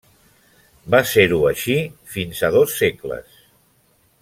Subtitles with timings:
[0.95, 1.75] Va ser-ho així
[2.15, 3.39] fins a dos segles.